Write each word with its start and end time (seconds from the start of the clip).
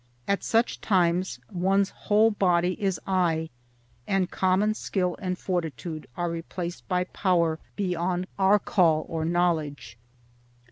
At 0.27 0.43
such 0.43 0.81
times 0.81 1.39
one's 1.51 1.91
whole 1.91 2.31
body 2.31 2.73
is 2.81 2.99
eye, 3.05 3.51
and 4.07 4.31
common 4.31 4.73
skill 4.73 5.15
and 5.19 5.37
fortitude 5.37 6.07
are 6.17 6.31
replaced 6.31 6.87
by 6.87 7.03
power 7.03 7.59
beyond 7.75 8.25
our 8.39 8.57
call 8.57 9.05
or 9.07 9.25
knowledge. 9.25 9.99